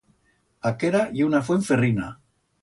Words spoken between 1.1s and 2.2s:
ye una fuent ferrina.